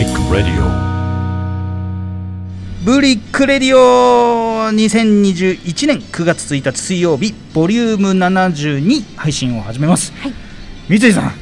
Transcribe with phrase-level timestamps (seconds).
[0.00, 0.18] ブリッ
[3.30, 4.70] クレディオ。
[4.70, 10.32] 2021年9月1日水曜日ボリューム72配信を始めます、はい。
[10.88, 11.32] 三井さん、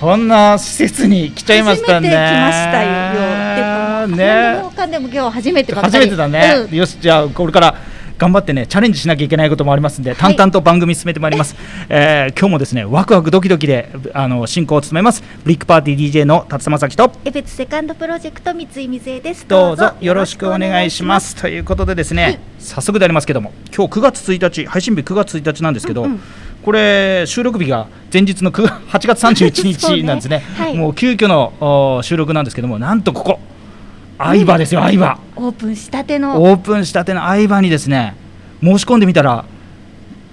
[0.00, 2.08] こんな施設に来ちゃいましたね。
[2.08, 4.06] 初めて来ましたよ。
[4.06, 5.74] ね何でもかんでも今日初めて。
[5.74, 6.76] 初めてだね、うん。
[6.76, 7.74] よしじゃあこれから
[8.18, 11.56] 頑張ってねチャレンジしなきゃいけないこともありますんで淡々と番組進めてまいります、
[11.88, 19.46] えー今日もですねワクワクドキドキであの進行を務めますブリックパーティー DJ の辰間崎とエベツセカンドプロジェクト三井水江です。
[19.48, 21.34] どうぞよろしくお願いします。
[21.36, 26.20] ということでですね、早速でありますけども、今日9月1日、配信日9月1日なんですけど、うんうん。
[26.62, 30.74] これ、収録日が前日の9 8月31そうね日なん ですね、はい。
[30.76, 33.40] もう急遽のお収録なんですけども、なんとここ、
[34.18, 35.18] 相葉ですよ、相葉。
[35.36, 36.42] オープンしたての。
[36.42, 38.14] オープンしたての相葉にですね、
[38.62, 39.44] 申し込んでみたら、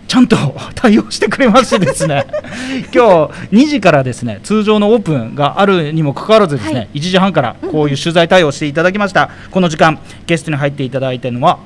[0.07, 0.35] ちゃんと
[0.76, 2.26] 対応してくれましてですね。
[2.94, 6.90] 今日2時からですね通常のオープンがあるにもかかわらずですね、はい。
[6.95, 11.60] 1時半からこういう取材対応していただきました、この時間ゲストに入っていただいているのは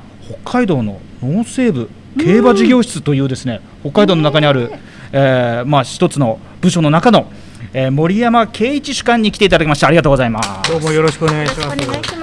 [0.43, 1.89] 北海道の農政部
[2.23, 4.71] 競馬事業室というですね、北海道の中にある、
[5.11, 7.25] えーまあ一つの部署の中の、
[7.73, 12.15] えー森山圭一主幹に来ていただきましたありがとうございますどうもよろしくお願いします。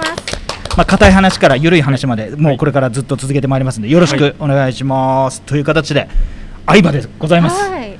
[0.75, 5.41] まあ、硬い話から緩い話まで、もうこれからずっと続けてまいりますので、よろしくお願いします。
[5.43, 6.09] という形で、
[6.65, 7.69] 相葉でございます。
[7.69, 7.99] はい。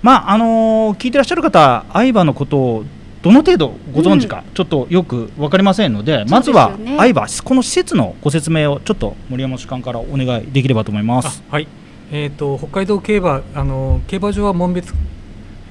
[0.00, 2.84] まあ、あのー聞いてらっしゃる方、相葉のことを
[3.22, 11.42] どの程度ご存知か、ちょっとよく分かりませんので、まずはそうですよね相葉、この施設のご説明をちょっと森山主幹からお願いできればと思います。
[11.50, 11.68] あはい。
[12.10, 14.94] えっ、と北海道競馬あの競馬場は門別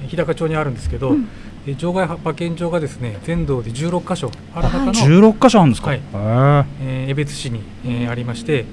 [0.08, 1.28] 日高町にあるんですけど、うん。
[1.66, 6.00] えー場外馬券場がですね全道で16カ所ある中の、16箇所あるんですか、はい。
[6.12, 8.66] えー江別市に、えーありまして、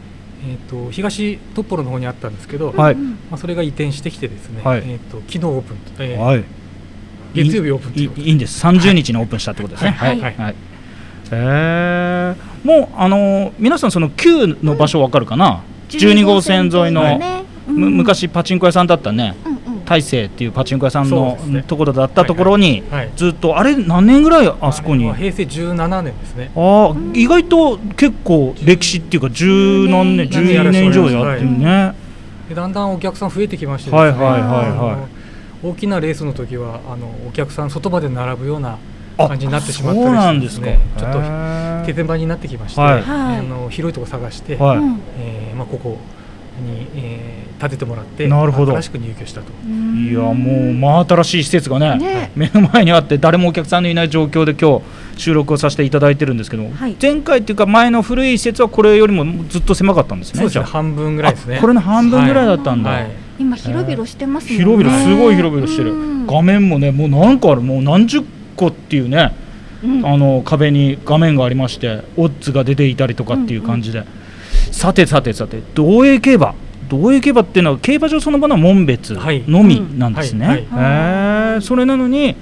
[0.45, 2.93] えっ、と東トッポロの方にあったんですけど、はい。
[2.93, 4.83] うんまあそれが移転してきてですね、はい。
[4.85, 6.43] えっ、と昨日オープン、えーはい、
[7.33, 9.91] 月曜日オープンといいうこといんです、30日にオープンしたってことですね。
[9.91, 10.19] はい。
[10.19, 10.35] はい。
[10.35, 10.55] はい。
[11.31, 12.67] えー。
[12.67, 17.43] もうあのー皆さん、その旧の場所わかるかな、12号線沿いの、ね。
[17.67, 19.51] む昔、パチンコ屋さんだったね、うんうん
[19.91, 21.37] 大勢っていうパチンコ屋さんの
[21.67, 23.11] ところだったところに、はいはい。
[23.17, 26.49] ずっと、あれ、何年ぐらいあそこに、平成17年ですね。
[26.55, 31.93] あ意外と結構歴史っていうか、十何年、10 12年以上やってるね。
[32.47, 35.07] でだんだんお客さん増えてきましてですね、はいはいはいは
[35.63, 35.67] い。
[35.67, 38.77] 大きなレースの時はあのお客さん外まで並ぶような
[39.17, 40.65] あ感じになってしまったりそうなんしてですか。
[40.67, 41.19] ねちょっと
[41.85, 43.03] 手前場になってきまして、はい。
[43.05, 44.77] あの広いところ探して、はい。
[44.77, 45.02] うん。
[45.19, 45.97] えーまあ、ここ
[46.60, 48.72] に、えー建ててもらってなるほど。
[48.72, 49.54] 新しく入居したと。
[49.64, 50.34] うんいやもう
[50.73, 52.32] 真新しい施設がねね。
[52.36, 56.95] 目の前にあって誰もお客さんのいない状況で今日収録をさせていただいてるんですけど、はい。
[57.00, 61.58] 前回っていうか前の古い施設はこれよりもずっと狭かったんですねそう半分ぐらいですね。
[61.58, 63.12] あこれの半分ぐらいだったんだ、はい。
[63.38, 64.58] 今広々してますね。
[64.58, 66.26] 広々すごい広々してる、うん。
[66.26, 68.23] 画面もねもう何個あるもう何十
[68.56, 69.36] 個っていうね、
[69.83, 70.04] うん。
[70.04, 74.04] あの壁に画面がありましてオッズが出ていたりとかっていう感じで、
[74.72, 76.55] さてさてさて道営競馬
[76.89, 79.44] 道営競馬っていうのは競馬場そのものは門別はい。
[79.48, 82.36] のみなんですね、はいそれなのに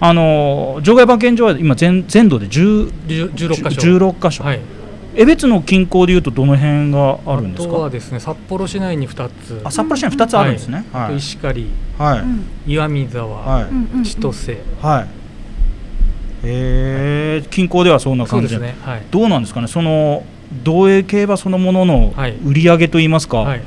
[0.00, 3.98] あの場外馬券場は今全全土で10 16箇所。
[3.98, 4.60] 16箇所、はい、
[5.14, 9.60] 江別の近郊でいうとどの辺があるんですあとはかですね札幌市内に2つ。
[9.62, 10.84] あ札幌市に2つあるんですね、
[11.16, 11.66] 石狩。
[11.98, 13.68] はい、うん岩見沢、は
[14.02, 14.04] い。
[14.04, 14.58] 千歳。
[14.80, 15.06] はい。
[16.44, 18.74] えー、近郊ではそんなそう感じですね。
[18.82, 19.02] はい。
[19.10, 20.24] どうなんですかね、その
[20.64, 22.36] 道営競馬そのもののはい。
[22.44, 23.60] 売り上げといいますか、はい。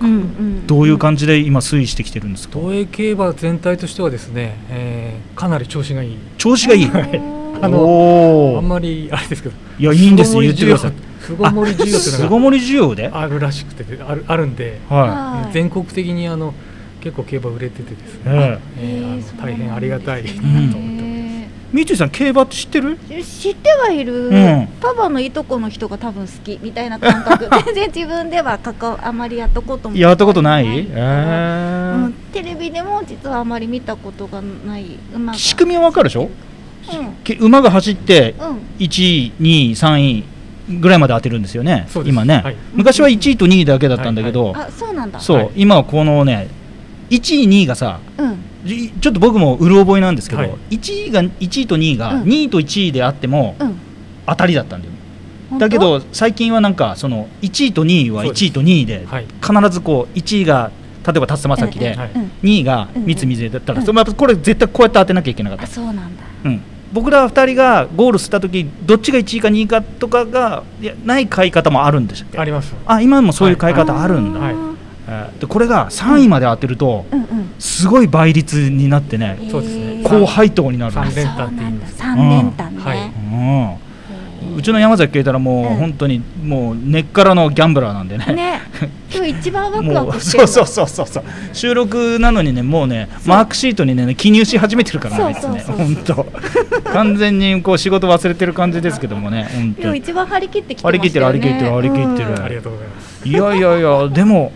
[0.00, 0.66] うんうん。
[0.66, 6.16] どういう感じで今、推移してきてるんですか、東映競馬全体としてはですね、えーかなり調子がいい。
[6.38, 7.20] 調子がいい、はい。
[7.62, 9.54] ああのあんまりあれですけど。
[9.78, 10.92] いや、いいんですよ、言ってください。
[11.20, 14.96] 巣ごもり需要っていうの巣ごもり需要で、があるらしくてあるあるんで、は
[15.42, 15.52] はい。
[15.52, 16.54] 全国的にあの
[17.00, 19.00] 結構競馬売れててですね、ええ。
[19.02, 21.15] ーあの大変ありがたいなとん思ってます。
[21.72, 22.98] い、三井さん、競馬って知ってる？
[23.10, 24.68] え知ってはいる、うん。
[24.80, 27.48] パパのいとこの人が多分好きみたいな感覚。
[27.66, 32.04] 全然自分では関わあまりやったこともやったことない、えうん。
[32.06, 34.98] ー、テレビでも実はあまり見たことがない。
[35.14, 35.38] 馬が。
[35.38, 36.22] 仕組みは分かるでしょ、
[36.92, 37.08] うん。
[37.24, 38.46] け馬が走ってうん。
[38.78, 40.24] 1位、2位、3位
[40.80, 41.86] ぐらいまで当てるんですよね。
[42.04, 42.56] 今ね、はい。
[42.74, 45.20] 昔は1位と2位だけだったんだけど、あそうなんだ。
[45.20, 45.50] そう、はい。
[45.56, 46.48] 今はこのね
[47.10, 48.30] 1位2位がさうん。
[48.30, 48.36] じ
[48.66, 50.54] ちょっと僕もうる覚えなんですけど、はい。
[50.70, 52.22] 1位が1位と2位が、うん。
[52.24, 53.76] 2位と1位であってもうん。
[54.26, 54.92] 当たりだったんだよ、
[55.50, 55.64] 本当？
[55.66, 58.44] だけど最近はなんかその1位と2位はそうです。
[58.44, 59.26] 1位と2位ではい。
[59.40, 60.72] 必ずこう1位が
[61.06, 62.22] 例えば辰馬崎で、はいうん。
[62.42, 65.64] 2位が三井水だったら、それまたこれ絶対こうやって当てなきゃいけなかった。
[65.64, 66.02] あ、そうなんだ。
[66.44, 66.60] うん、
[66.92, 72.38] 僕ら2人がゴールした時どっちが1位か2位かとかがいやない買い方もあるんでしたっけ？
[72.38, 72.74] あります。
[72.84, 74.52] あ今もそういう買い方あるんだ、はい。
[74.52, 74.75] えー
[75.40, 80.02] でこれが3位まで当てると、うんうんすごい倍率になってね、そうですね。
[80.04, 81.24] 高配当になるんです。
[81.24, 81.96] 三連単って言います。
[81.96, 83.78] 三連単ね、はい。
[84.50, 85.76] うん、うちの山崎啓太郎もうん。
[85.76, 88.26] 本当にもう根っからのギャンブラーなんでね。
[88.34, 88.60] ね。
[89.10, 90.46] 今日一番ワクワクしてる。
[90.46, 91.06] そうそうそうそう。
[91.06, 91.24] そう。
[91.54, 95.76] 収録なのにねもうねマークシートにね記入し始めてるからねねそうそう。
[95.76, 96.26] 本当。
[96.92, 99.84] 完全にこう仕事忘れてる感じですけどもね本当に。
[99.84, 101.88] 今日一番張り切ってきて張り切ってるましたよね。
[101.88, 104.52] 張り切ってる張り切ってるうんありがとうございますいやいやいやでも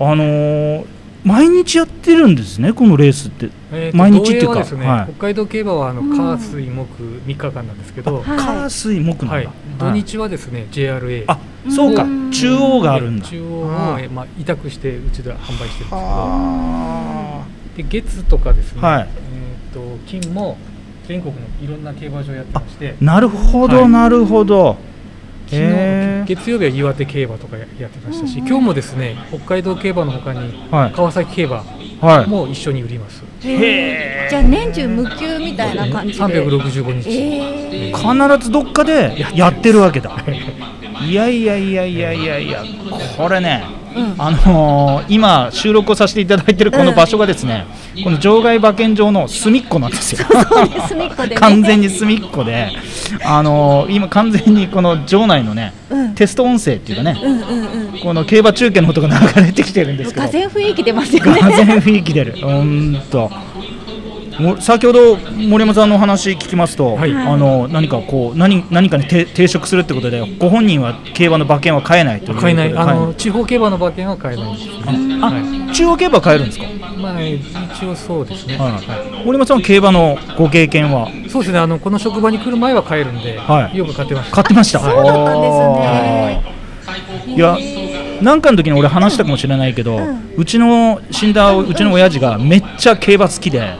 [0.00, 0.86] あのー
[1.24, 3.48] 毎日やってるんですねこのレースって。
[3.72, 5.12] えーと毎日っていうか同営はですね、はい。
[5.14, 6.14] 北海道競馬はあのうん。
[6.14, 8.24] 火水木3日間なんですけど、はい。
[8.38, 9.48] 火水木なんだ、はい、
[9.78, 11.38] 土日はですね JRA あ
[11.70, 12.02] そうか。
[12.02, 13.26] うん中央があるんだ。
[13.26, 17.46] 中央あを、えーまあ、委託してうちでは販売してるんですけどあ。
[17.76, 19.08] で月とかですね、はい。
[19.08, 20.58] えー、と金も
[21.08, 22.96] 全国のいろんな競馬場やってまして。
[23.00, 23.88] ーなるほど、はい。
[23.88, 24.76] なるほど
[25.46, 30.92] 昨日月曜日は岩手競馬とかややってましたし、今日もですね北海道競馬のほかにはい。
[30.92, 31.64] 川崎競馬
[32.00, 32.26] はい。
[32.26, 34.30] も一緒に売ります、へー。
[34.30, 36.24] じゃあ年中無休みたいな感じで。
[36.24, 38.36] 365日、えー。
[38.36, 40.16] 必ずどっかでやってるわけだ。
[41.02, 42.64] いやいやいやいやいやいや
[43.18, 43.83] これねうん
[44.18, 47.66] あのー今収録をさせていただいてるこの場所がですね、
[48.02, 50.26] この場外馬券場の隅っこなんですよ。
[50.96, 51.10] ね。
[51.36, 52.70] 完全に隅っこで、
[53.24, 56.14] あのー今完全にこの場内のねうん。
[56.14, 57.98] テスト音声っていうかね、うんうんうん。
[58.00, 60.26] この競馬中継の音が流れてきてるんですけど。
[60.26, 61.40] 風雰囲気出ますよね。
[61.40, 62.36] がぜん雰囲気出る。
[62.40, 63.53] 本当も
[64.60, 67.14] 先ほど森山さんのお話聞きますと、はい。
[67.14, 72.76] あの何かこう何何かにて抵触するってことでご本人は競馬の馬券は買えないということで買えない。
[72.76, 74.46] あの地方競馬の馬券は買えない
[75.22, 75.74] あはい。
[75.74, 76.64] 中央競馬買えるんですか、
[76.98, 78.80] まあ一応そうですね、は
[79.22, 81.08] い、森山さんは競馬のご経験は？
[81.28, 81.58] そうですね。
[81.58, 83.76] あのこの職場に来る前は買えるんで、はい。
[83.76, 84.34] よく買ってました。
[84.34, 84.80] 買ってました。
[84.80, 87.34] そうだったんですね。
[87.34, 87.56] いや
[88.22, 90.34] なんかの時に俺話したかもしれないけど、うん。
[90.36, 93.74] うちの死んだうちの親父がめっちゃ競馬好きで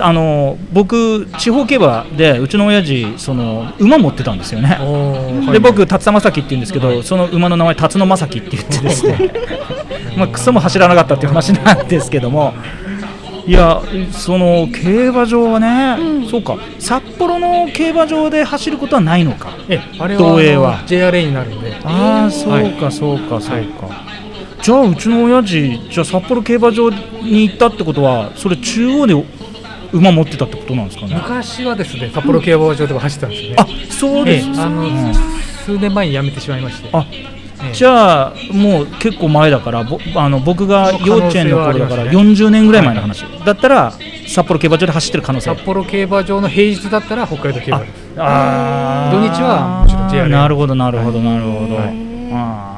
[0.00, 4.78] あの僕地方競馬でうちの親父その馬持ってたんですよね。
[5.52, 9.32] で僕辰田正樹って言うんですけどその馬の名前辰野正樹って言ってですね。
[10.16, 12.54] まあクソも走らなかったっていう話なんですけども。
[13.46, 13.80] いや
[14.12, 16.28] その競馬場はね、うん。
[16.28, 16.58] そうか。
[16.78, 19.48] 札幌の競馬場で走ることはないのか。
[19.70, 20.82] えあれ東映は。
[20.86, 21.74] JRA になるんで。
[21.82, 23.88] ああそうかそうかそうか、
[24.62, 29.14] じゃあうちの親父じゃあ札幌競馬場に行ったってことはそれ中央で
[29.92, 31.14] 馬持ってたってことなんですかね？
[31.14, 34.48] 昔はですね札幌競馬場でも走ってたんですよね、あそうです。
[34.48, 35.14] ええあの、うん。
[35.14, 36.88] 数年前に辞めてしまいまして。
[36.92, 37.74] あええ。
[37.74, 42.46] じゃあもう結構前だからぼあの僕が幼稚園の頃だから可能性はありますね。
[42.46, 43.92] 40年ぐらい前の話、だったら
[44.28, 45.54] 札幌競馬場で走ってる可能性。
[45.54, 47.92] 札幌競馬場の平日だったら北海道競馬です。
[48.16, 49.28] あー。
[49.28, 51.86] 土日はもちろん JRA なるほどなるほどなるほど、はい。
[52.32, 52.77] ああ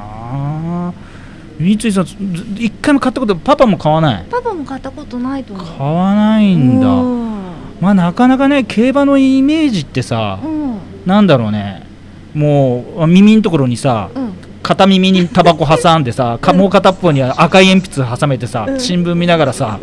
[1.61, 2.15] 三井さんず
[2.57, 4.25] 一回も買ったことパパも買わない？
[4.29, 5.65] パパも買ったことないと思う。
[5.65, 6.87] 買わないんだ。
[6.87, 7.31] うん。
[7.79, 10.79] まあなかなかね競馬のイメージってさ、うん。
[11.05, 11.85] なんだろうね。
[12.33, 14.33] もう耳のところにさ、うん
[14.71, 18.79] 片耳にタバコ挟んでさ、かもう片っぽには赤い鉛筆挟めてさ、うん。
[18.79, 19.79] 新聞見ながらさ、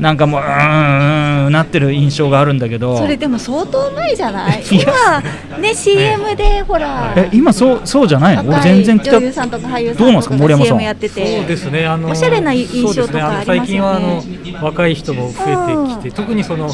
[0.00, 16.68] なんかもううーんなってる印象があるんだけどそれでも相当前じゃない今ね CM でほらえ今そうそうじゃないの俺全然来た女優さんとか俳優さんどうなんですか森山さんやっててそうですねあのおしゃれな印象とかありますよねそうですねあの最近はあの若い人も増えてきて特にその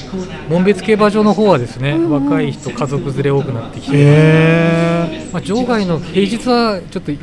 [0.48, 7.18] 門別競馬場の方はですね、若い人家族連れ多くなってきて、へまあ、場外の平日はちょっとい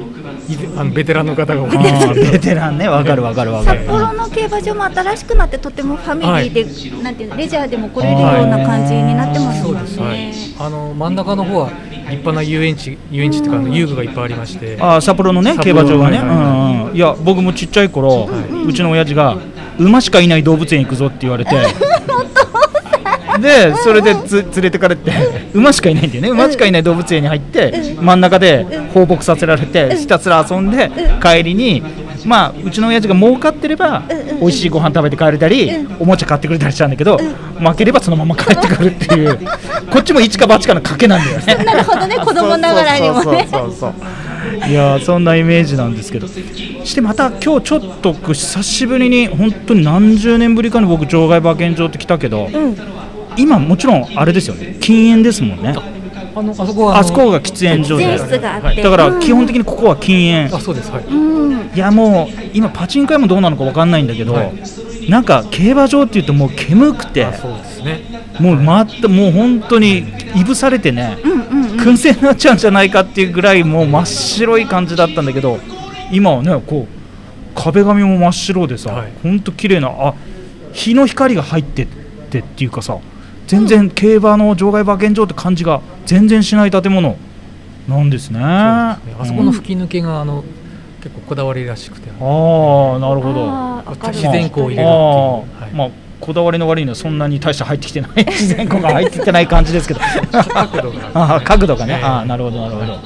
[0.77, 1.61] あのベテランの方が。
[1.63, 2.87] 多いですベテランね。
[2.87, 3.79] わかるわかるわかる。
[3.79, 10.33] 札幌の競馬場も新しくなってとてもファミリーで、なんていうのレジャーでも来れるような感じになってますもんね。
[10.57, 14.77] はい、あの真ん中の方は立派な遊園地遊園地っていうか遊具がいっぱいありまして。
[14.79, 19.37] あ札幌のね競馬場がね、はいはいや僕もちっちゃい頃、はうちの親父が
[19.77, 21.51] 馬しかいない動物園行くぞって言われて
[23.39, 25.11] でそれでつ連れてかれて
[25.53, 26.29] 馬しかいないんだよね。
[26.29, 31.81] 馬しかいない動物園に入って真ん中で放牧させられてひたすら遊んで帰りに
[32.25, 34.03] まあうちの親父が儲かってれば
[34.39, 39.39] 美味しいご飯食べて帰れたりおもちゃ買ってくれたりしたんだけど負ければそのまま帰ってくるっていう。
[39.91, 41.63] こっちも一か八かの賭けなんだよね。
[41.63, 43.47] なるほどね、子供ながらにもね。
[43.49, 43.93] そうそうそう
[44.69, 46.27] いやーそんなイメージなんですけど。
[46.27, 52.77] してまた今日ちょっと久しぶりに本当に何十年ぶりかに僕場外馬券場って来たけど、うん、
[53.37, 54.77] 今もちろんあれですよね。
[54.79, 55.75] 禁煙ですもんね。
[56.35, 58.05] あのあそこはあそこが喫煙所で。
[58.05, 58.81] 喫煙室があって。
[58.81, 60.55] だから基本的にここは禁煙。
[60.55, 65.09] あそうですはいうん、いやもう今パチンコ屋もどうなのか分かんないんだけど、はい。
[65.09, 68.01] なんか競馬場っていうともう煙くてあそうですね。
[68.39, 69.99] もう回ってもう本当に
[70.35, 71.79] いぶされてね、うん、うん、うん。
[71.79, 75.59] 燻製になっちゃうんじゃないかっていうぐらいもう真っ白い感じだったんだけど
[76.11, 76.95] 今はねこう
[77.55, 79.11] 壁紙も真っ白でさ、はい。
[79.23, 80.15] ほんと綺麗なあ
[80.73, 81.87] 日の光が入ってっ
[82.29, 82.97] てっていうかさ
[83.47, 87.17] 全然競馬の場外馬券場って感じが全然しない建物
[87.87, 88.39] なんですね。
[88.39, 88.49] そう
[89.07, 89.15] ですね。
[89.19, 89.45] あそこうん。
[89.47, 90.43] の吹き抜けがあの
[91.01, 93.83] 結構こだわりらしくて、ああなるほど。
[94.11, 95.75] 自然光を入れるっていう。
[95.75, 98.11] まあこだわりの割にはそんなに大して入ってきてない。
[98.25, 99.99] 自然光が入ってきてない感じですけど。
[100.31, 102.03] 角度があー角度がね、ええ。
[102.03, 102.99] あーなるほどなるほど、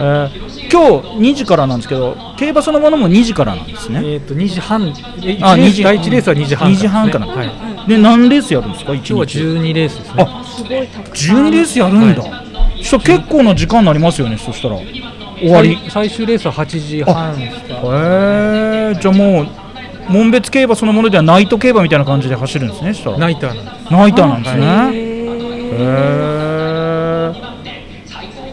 [0.00, 4.02] ー今日2時からなんですけど競馬そのものも2時からなんですね。
[4.04, 4.92] えっと2時半。
[5.22, 7.46] えあ2一レース時第1レースは2時半2時半からですね。
[7.46, 7.52] はい、
[7.88, 10.26] で何レースやるんですか1日今日は12レースですね。
[10.28, 12.22] あすごいたくさん12レースやるんだ、
[12.76, 14.76] そしたら結構な時間になりますよねそしたら。
[14.76, 15.78] 終わり。
[15.88, 17.74] 最最終レースは8時半ですか。
[17.76, 19.46] へえじゃあもう
[20.10, 23.18] 門別競馬そのものではナイト競馬みたいな感じで走るんですねそしたら。
[23.18, 23.92] ナイターなんです。
[23.92, 24.72] ナイターなんですね、へー
[25.72, 25.84] へ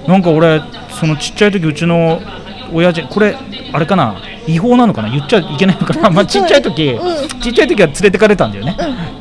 [0.05, 0.61] えなんか俺
[0.91, 2.21] そのちっちゃい時うちの
[2.71, 3.35] 親父これ
[3.73, 4.15] あれかな
[4.47, 7.27] 違法なのかな言っちゃいけないのかな、まあ、ちっちゃい時、うん。
[7.41, 8.75] ちっちゃい時は連れてかれたんだよね,、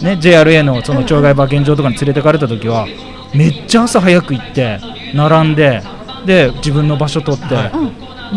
[0.04, 2.86] ね JRA のその町外馬券場とかに連れてかれた時は
[3.34, 4.78] めっちゃ朝早く行って
[5.14, 5.82] 並んで
[6.24, 7.70] で自分の場所取って、は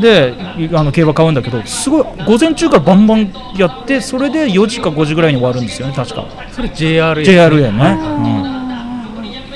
[0.02, 6.26] でいあの競馬買うんだけどすごい午前中からバンバンやってそれで4時か5時ぐらいに終わるんですよね確か。
[6.52, 7.98] それ JRA JRA ね、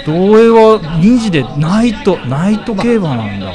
[0.06, 0.12] うん。
[0.30, 3.52] 同営は2時でナイトナイト競馬なんだ、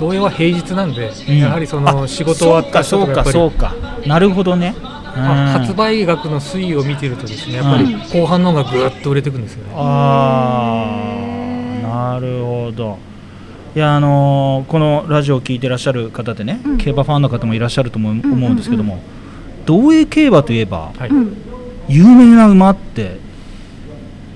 [0.00, 1.38] 同様は平日なんで、うん。
[1.38, 4.08] やはりその仕事終わった人そうかとかやっぱりそうかそうか。
[4.08, 4.74] なるほどね、
[5.16, 11.00] 発売額の推移を見てるとですねやっぱり後半の方がぐーっと売れていくんですよね、あ
[11.82, 12.98] あなるほど。
[13.74, 16.78] いやあのーこのラジオを聞いてらっしゃる方でね、うん。
[16.78, 19.00] 競馬ファンの方もいらっしゃると思う,、んうん思うんですけども
[19.66, 21.10] 同営競馬といえばはい。
[21.10, 21.36] うん
[21.88, 23.20] 有名な馬って？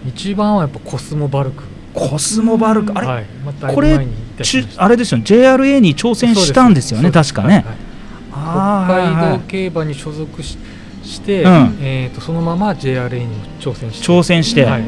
[0.06, 1.64] 一番はやっぱコスモバルク。
[1.92, 2.92] コスモバルク。
[2.94, 3.24] あれ、はい。
[3.44, 4.06] まこれ
[4.42, 5.24] ちあれですよね。
[5.24, 7.74] JRA に挑戦したんですよね確かね、はいはい。
[8.30, 10.56] 北海道競馬に所属し
[11.02, 11.78] して、うん。
[11.80, 13.26] えー、とそのまま JRA に
[13.60, 14.06] 挑戦して。
[14.06, 14.82] 挑戦して、はい。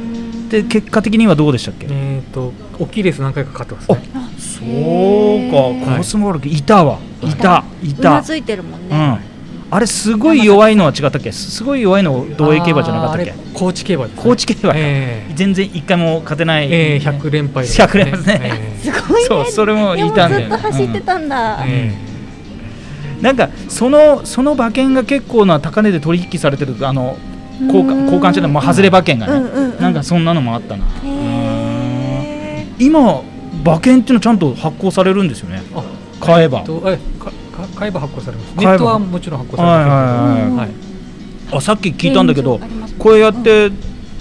[0.51, 4.09] で結果的にはどうでしたっけ、えー、と大きいレース何回か勝ってますね。
[4.39, 7.91] そうか、はいコスモバルクいたわ、いた、い。
[7.91, 8.11] うた。
[8.11, 8.89] な、ずいてるもんうん。
[8.89, 9.21] ね、、
[9.71, 13.33] あれすごい弱いのは違ったっけ、すごい弱いの同営競馬じゃなかったっけ？
[13.55, 18.41] 高知競馬です、ね、高知競馬、え全然一回も勝てない、ーえー、100連敗です100連敗ですね。
[18.43, 19.29] えすごいね。
[19.29, 20.49] そうそれもいたんだよで。
[20.49, 22.12] もずっと走ってたんだ、ーえ
[23.23, 27.17] なんかそのその馬券が結構な高値で取引されてる、あの
[27.61, 29.81] 交換交換してる、まあ、外れ馬券がね、うんうんうん。
[29.81, 30.85] なんかそんなのもあったな。
[31.05, 33.23] へ今
[33.65, 35.63] 馬券っていうのちゃんと発行されるんですよね。
[36.21, 36.99] 買えば、えっとえ
[37.77, 38.57] 買えば発行されます。
[38.57, 40.43] ネットはもちろん発行されます。
[40.45, 40.71] けどはい
[41.55, 42.59] あさっき聞いたんだけど
[42.99, 43.71] こうやって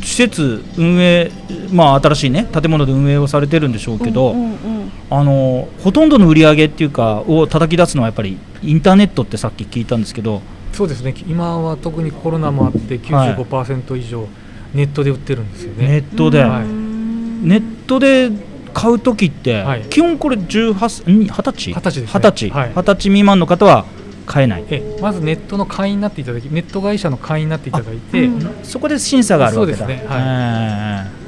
[0.04, 1.32] 施設運営
[1.72, 4.92] まあ新しいね建物で運営をされてるんでしょうけど、うんうんうん。
[5.10, 10.42] あのほとんどの売り上げっていうかを叩き出すのはやっぱりインターネットってさっき聞いたんですけど
[10.74, 11.14] そうですね。
[11.28, 13.36] 今は特にコロナもあってはい。
[13.36, 14.28] 95%以上
[14.74, 16.68] ネットで売ってるんですよネね、ットで、はい。
[16.68, 18.32] ネットで
[18.74, 19.82] 買う時って、はい。
[19.90, 20.72] 基本これ18
[21.12, 22.20] ん20歳？20歳ですね。
[22.20, 22.50] 20歳。
[22.52, 22.70] はい。
[22.72, 23.86] 20歳未満の方は
[24.26, 29.78] 買えない、えまずネットの会員になっていただきネット会社の会員になっていただいて、うんそこで審査があるわけだ。
[29.80, 30.08] そうですね。
[30.08, 30.22] はい。
[30.22, 31.22] ええ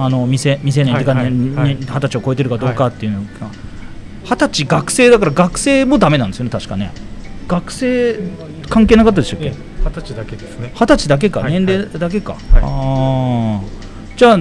[0.00, 1.54] あの未成未成年というか、ねはいはい。
[1.54, 3.26] はいね20歳を超えてるかどうかっていうのが
[4.30, 6.92] 二十歳学生だから学生もダメなんですよね確かね。
[7.48, 8.18] 学生
[8.68, 9.46] 関係なかったでしたっけ？
[9.46, 9.54] え
[9.84, 10.70] 二十歳だけですね。
[10.74, 11.52] 二十歳だけか、はい。
[11.52, 12.36] 年齢だけか、い。
[12.54, 13.60] ああ
[14.16, 14.38] じゃあ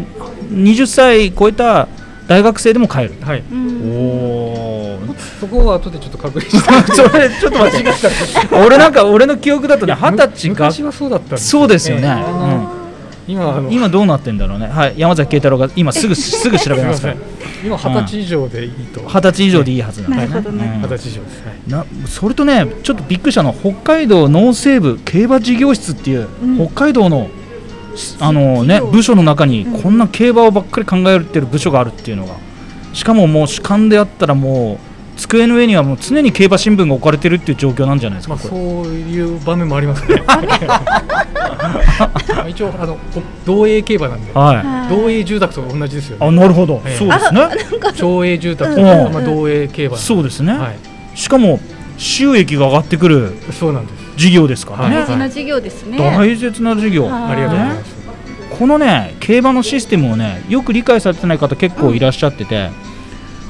[0.51, 1.87] 20歳超えた
[2.27, 3.13] 大学生でも買える。
[3.21, 3.43] はい。
[3.49, 3.91] うん。
[3.91, 4.99] おお
[5.39, 7.89] そこは後でちょっと確認してそれちょっと待って。
[8.55, 12.76] 俺なんか俺の記憶だとね二十歳が昔はそうだったんですそうですよね、ええあの
[13.27, 14.67] 今今どうなってんだろうね。
[14.67, 14.93] はい。
[14.97, 17.15] 山崎慶太郎が今すぐ すぐ調べますから。
[17.63, 19.01] 今二十歳以上でいいと。
[19.01, 20.79] 二十歳以上でいいはずなんだよね。
[20.81, 21.43] 二十歳以上です。
[21.45, 21.71] はい。
[21.71, 26.55] なそれとねちょっとびっくりしたの北海道農政部競馬事業室っていう、うん。
[26.67, 27.29] 北海道の
[27.95, 29.81] しあのね部署の中にうん。
[29.81, 32.33] こんな競馬をばっかり考えてる部署があるっていうのが。
[32.93, 34.86] しかももう主観であったらもう
[35.17, 40.23] 机の上にはもう常に競馬新聞が置かれてるっていう状況なんじゃないですか、まあ、そういう場面もありますね。
[42.47, 44.55] 一応あのこ同営競馬なんではい。
[44.57, 46.97] はい同営住宅と同じですよあねなるほど、ええ。
[46.97, 47.41] そうですね。
[47.93, 48.87] 町営住宅と、うん。
[49.13, 50.77] まあ、同営競馬そうですね、はい。
[51.17, 51.59] しかも
[51.97, 54.07] 収益が上がってくるそうなんです。
[54.17, 55.05] 事業ですからね、はい。
[55.05, 57.31] 大事な授業ですね、大切な事業、はい。
[57.33, 57.95] ありがとうございます、
[58.57, 62.69] このね競馬のシステムをねよく理解されてない方結構いらっしゃってて、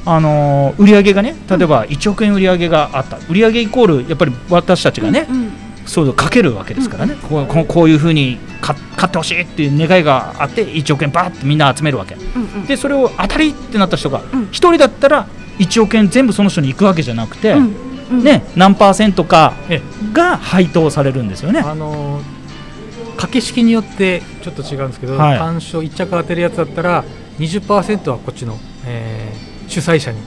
[0.09, 3.17] あのー売り上げがね例えば1億円売り上げがあった。
[3.29, 5.51] 売り上げイコールやっぱり私たちがね、うん
[5.87, 12.15] そういうのかけるわけですからね、こうこうこういうふうにか買ってほしいっていう願いがあって1億円バーってみんな集めるわけ。
[12.15, 12.65] うんうん。
[12.65, 14.43] でそれを当たりってなった人がうん。
[14.47, 15.27] 1人だったら
[15.59, 17.75] 1億円全部その人に行くわけじゃなくて、うん
[18.11, 18.23] うん。
[18.25, 21.61] ね、何パーセントかえが配当されるんですよね。
[21.61, 22.19] あの
[23.11, 25.37] 掛け式によってちょっと違うんですけど、はい。
[25.37, 27.05] 単勝1着当てるやつだったら
[27.39, 30.19] 20%はこっちの、えー主催者に、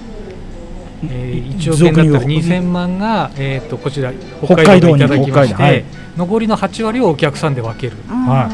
[1.11, 4.12] えー、1億円だったら俗に2000万が、えー、とこちら
[4.44, 5.85] 北海道にいただきまして、北海道はい。
[6.16, 7.97] 残りの8割をお客さんで分ける。
[8.09, 8.50] は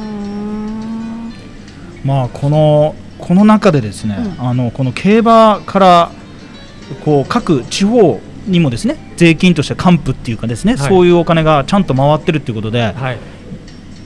[2.04, 2.06] い。
[2.06, 4.48] まあこのこの中でですね、うん。
[4.48, 6.10] あのこの競馬から
[7.04, 10.88] こう各地方にもですね税金として還付っていうかですね、はい。
[10.88, 13.18] そういうお金がちゃんと回ってるっていうことで、はい。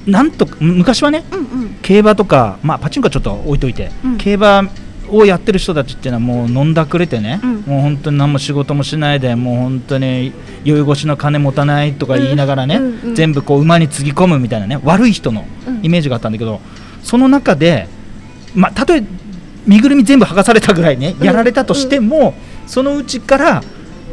[0.06, 1.74] なんとか昔はねうんうん。
[1.82, 4.18] 競馬とか、まあ、パチンコはちょっと置いといて、うん。
[4.18, 4.62] 競馬
[5.12, 7.60] をやってる人たちっていうのはもう飲んだくれてね、うん。
[7.62, 10.32] もう本当に何も仕事もしないでもう本当に
[10.64, 15.80] 酔い越しの金持たないとか言いながらね、うん全部こう馬につぎ込むみたいなね悪い人のうん。
[15.84, 16.60] イメージがあったんだけど、
[17.02, 17.88] その中で、
[18.54, 19.02] まあ、たとえ
[19.66, 21.26] 身ぐるみ全部剥がされたぐらいねうん。
[21.26, 22.34] やられたとしても、
[22.66, 23.62] そのうちから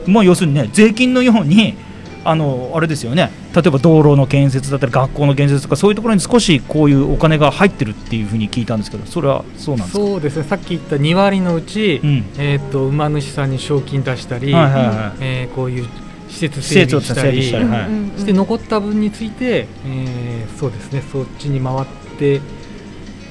[0.05, 1.75] もう要するにね税金のように
[2.23, 10.05] あのあれですよね例えば道路の建設だったり学校の建設とかそういうところに少しこういうお金が入ってるっていうふうに聞いたんですけどそれはそうなんですか？
[10.05, 10.43] そうですね。
[10.43, 12.25] さっき言った2割のうち、うん。
[12.37, 15.87] えー、と馬主さんに賞金出したり、はいはいはいえーこういう
[16.29, 21.01] 施設整備したりして残った分について、えーそうですね。
[21.11, 21.85] そっちに回っ
[22.19, 22.41] て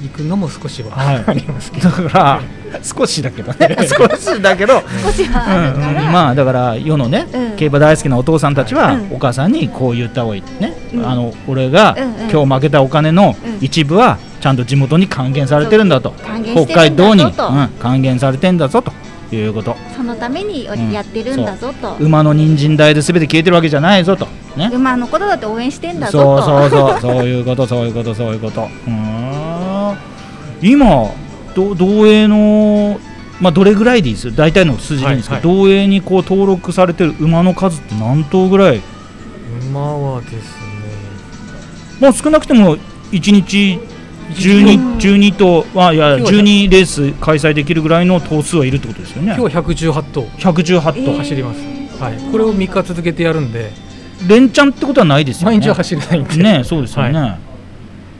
[0.04, 1.24] いくのも少しは、はい。
[1.26, 1.88] ありますけど。
[1.88, 2.40] だから
[2.82, 3.76] 少しだけどね。
[3.88, 4.82] 少しだけど。
[5.04, 5.94] 少しはあるかうん。
[5.94, 7.56] ら、まあだから世のね、うん。
[7.56, 9.08] 競馬大好きなお父さんたちは、うん。
[9.12, 11.08] お母さんにこう言った方がいいね、うん。
[11.08, 12.30] あの俺が、うんうん。
[12.30, 13.58] 今日負けたお金のうん。
[13.60, 18.92] 一部はちゃんと地元に還元されてるんだと、還元して北るんだぞ海道に、とうん還元されてんだぞと。
[19.32, 24.28] いうことそのためにうんやってるんだぞと、馬の人参代で全て消えてるわけじゃないぞと。
[24.56, 24.70] ね。
[24.72, 27.12] 馬のことだって応援してんだぞそうとそうそう。
[27.16, 28.62] そういうことそういうことそういうこと。
[28.62, 29.15] うーん
[30.62, 31.10] 今
[31.54, 32.98] ど道営の
[33.40, 34.28] まあどれぐらいでいいです？
[34.28, 38.80] よ大体の数字でいいんですけど、はい道営にこう登録されてる馬の数って何頭ぐらい？
[39.70, 40.40] 馬はですね。
[42.00, 43.78] もう少なくても1日
[44.34, 45.66] 12, 12頭。
[45.80, 49.34] あいや今日は12レース開催できるぐらいの頭数はいるってことですよね。
[49.38, 51.16] 今日は118頭、118頭、えー。
[51.18, 51.60] 走ります。
[52.02, 53.72] はい、これを3日続けてやるんで。
[54.26, 55.56] 連チャンってことはないですよね。
[55.56, 57.38] 毎日は走れないんで、ねそうですよね、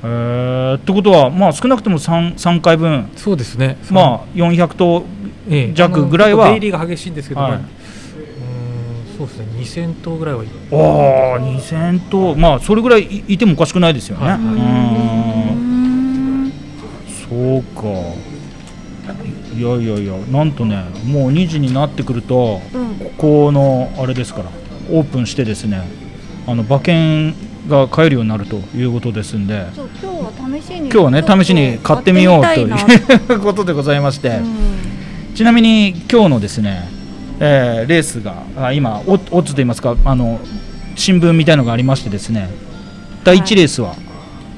[0.09, 3.11] えーってことはまあ少なくとも 3, 3回分。
[3.17, 3.77] そうですね。
[3.91, 5.05] まあ400頭
[5.49, 5.73] ええ。
[5.75, 6.45] 弱ぐらいは。
[6.47, 7.53] 出入りが激しいんですけど、はい。
[7.53, 7.61] うーん
[9.19, 9.47] そうですね。
[9.89, 12.35] 2000頭ぐらいはいああ2000頭。
[12.37, 14.37] まあそれぐらいいいてもおかしくないですよね、はい。
[14.37, 16.53] うん。
[17.29, 17.83] そうか。
[19.57, 22.95] いやいやいやなんとねもう2時になってくるとうん。
[22.97, 24.51] ここのあれですから
[24.91, 25.81] オープンしてですね
[26.47, 27.35] あの馬券
[27.69, 29.67] が買えるようになるということですんで。
[29.75, 35.35] そう今日は試しに今日はね試しに買ってみようということでございまして、うん。
[35.35, 36.89] ちなみに今日のですね、
[37.41, 40.41] えーレースがあ今オッズといいますかあの
[40.95, 42.49] 新聞みたいのがありましてですね。
[43.25, 43.95] 第1レースは、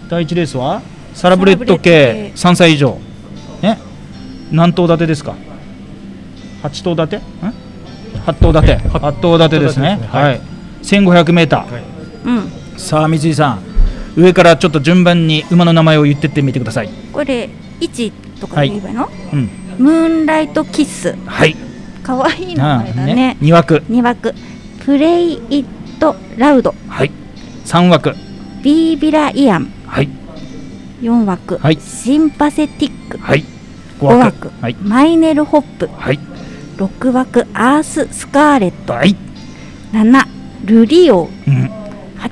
[0.08, 0.82] 第1レースは
[1.14, 2.32] サラブレッド系系。
[2.36, 2.98] 3歳以上。
[3.62, 3.78] ね。
[4.52, 5.34] 何頭立てですか
[6.62, 7.16] ？8頭立て？
[7.16, 7.20] ん
[8.20, 8.72] ？8頭立て。
[8.74, 9.88] はい8頭立てですね。
[9.88, 10.08] 八頭立てですね。
[10.12, 10.36] ははい。
[10.36, 10.40] い
[10.82, 11.82] 1500メーター、はい。
[12.24, 13.62] うんさあ水井さん
[14.16, 16.88] 上からちょっと順番に馬の名前を言ってってみてください。
[17.12, 18.10] これ1
[18.40, 19.50] とかで言えばいいの、うん。
[19.78, 21.14] ムーンライトキッス。
[21.26, 21.54] はい。
[22.02, 23.36] かわいい名前だね。
[23.40, 23.82] 2枠。
[23.90, 24.34] 2枠。
[24.84, 25.64] プレイ・イッ
[26.00, 26.74] ト・ラウド。
[26.88, 27.10] はい。
[27.66, 28.14] 3枠。
[28.62, 29.70] ビービラ・イアン。
[29.86, 30.08] はい。
[31.02, 31.78] 4枠、はい。
[31.80, 33.18] シンパセティック。
[33.18, 33.44] はい。
[34.00, 34.76] 5 5枠枠、はい。
[34.82, 35.88] マイネル・ホップ。
[35.88, 36.18] はい。
[36.78, 37.46] 6枠。
[37.52, 38.94] アース・スカーレット。
[38.94, 39.14] はい。
[39.92, 40.26] 7
[40.64, 41.28] ルリオ。
[41.46, 41.70] うん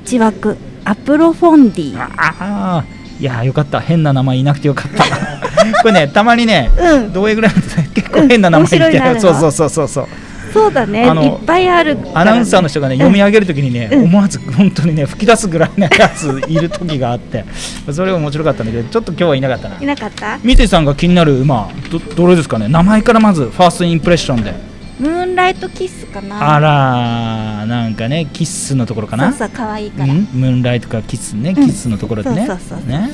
[0.07, 0.57] 8枠。
[0.85, 1.99] アプロフォンディ。
[1.99, 2.83] ああ
[3.19, 3.79] いやよかった。
[3.79, 5.03] 変な名前いなくてよかった。
[5.81, 7.13] これねたまにねうん。
[7.13, 7.51] どういうぐらい
[7.93, 10.07] 結構変な名前言ってうんそうそうそうそうそう。
[10.53, 11.05] そうだね。
[11.05, 12.11] いっぱいあるね。
[12.13, 14.03] アナウンサーの人がね読み上げるときにね、うん。
[14.05, 17.43] 思わず本当にね吹き出すぐらいのやついる時があって。
[17.91, 19.75] それ面白かったんだけどちょっと今日はいなかったな。
[19.81, 20.39] いなかった？
[20.41, 22.69] 三井さんが気になる馬どどれですかね。
[22.69, 24.53] 名前からまずファーストインプレッションで
[24.99, 26.55] ムーンライトキッスかな。
[26.55, 29.31] あらなんかねキッスのところかな。
[29.31, 31.55] そうそう可愛いから、うん、ムーンライトかキッスね、ん。
[31.55, 32.47] キッスのところでね。
[32.47, 33.09] そうそうそうそうね。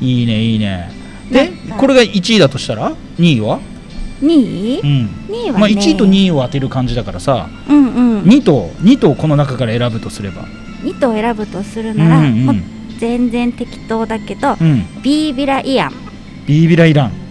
[0.00, 0.90] いいねいいね。
[1.30, 3.60] でねこれが1位だとしたら？2位は、
[4.20, 4.88] 2位、うん。
[5.28, 8.22] 2位はね、まあ、1位と2位を当てる感じだからさ、うんうん。
[8.24, 10.42] 2と2とこの中から選ぶとすれば。
[10.82, 12.62] 2と選ぶとするなら、うんうん。
[12.98, 14.84] 全然適当だけど、うん。
[15.02, 15.92] ビービライアン、
[16.46, 17.21] ビービライラン、うん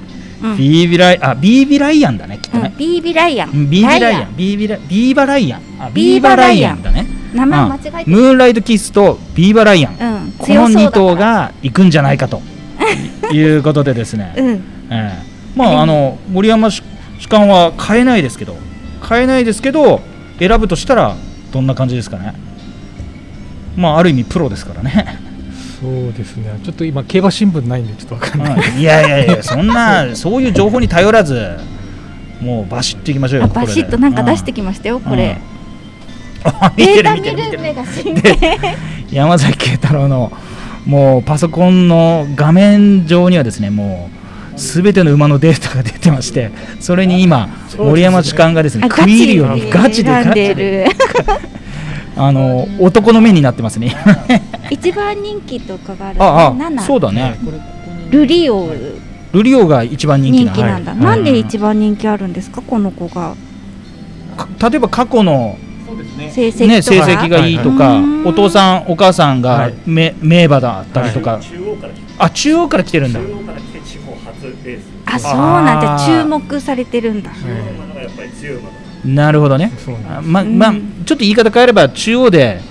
[0.57, 2.69] ビービライあビービライアンだねきっとね。
[2.71, 4.35] うん、ビービライアン、うんビービライアラン。
[4.35, 5.61] ビービラビーバライアン。
[5.79, 7.07] あビーバライアンだね。
[7.33, 8.11] 名前間違えてうん。
[8.11, 11.05] ムーンライトキッスとビーバライアン、うん、この2強そうだから。
[11.05, 12.41] 頭が行くんじゃないかと。
[13.31, 15.11] いうことでですね、うん、ええ。
[15.55, 16.83] まああの森山主
[17.19, 18.57] 主幹は変えないですけど。
[19.07, 20.01] 変えないですけど
[20.39, 21.15] 選ぶとしたら
[21.51, 22.33] どんな感じですかね。
[23.75, 25.19] まあある意味プロですからね
[25.81, 26.59] そうですね。
[26.63, 31.57] ちょっと今競馬新聞ないんでちょっとわかんない、うんいやいやいや そんなそういう情報に頼らず
[32.39, 35.37] もうバシッといきましょうよあバシッとなんか出してきましたよ、これ。
[36.43, 38.37] あ見てるデータ見見てる見てる。
[39.11, 40.31] 山崎慶太郎の
[40.85, 44.09] もうパソコンの画面上にはですねも
[44.55, 50.87] うすべての馬のデータが出てましてそれに今森山主幹がですねあ食い入るようにガチでガチで。
[52.17, 53.95] あの男の目になってますね
[54.71, 56.23] 一番人気とかがある。
[56.23, 57.37] ああ七そうだね。
[58.09, 58.69] ルリオ。
[59.33, 60.91] ルリオが一番人気な人気なんだ。
[60.93, 61.01] はい。
[61.01, 63.35] なんで一番人気あるんですか、この子が。
[64.37, 65.57] か例えば過去の
[66.31, 66.67] 成績。
[66.67, 68.01] ね、成績がいいとか、はい。
[68.01, 68.27] はい。
[68.27, 69.73] お父さんお母さんがはい。
[69.85, 73.19] め名馬だったりとか、中央から来てあ中央から来てるんだ。
[73.19, 74.85] 中央から来て地方初レース。
[75.05, 76.05] あ、そうなんだ。
[76.05, 77.31] 注目されてるんだ。
[79.03, 79.71] なるほどね。
[80.23, 82.61] まうんまあちょっと言い方変えれば中央で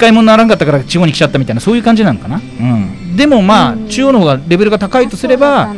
[0.00, 3.88] 使い物にならんかったから地方に来ちゃったみたいなそういう感じなのかな、うん、でもまあ、うん。
[3.88, 5.74] 中央の方がレベルが高いとすれば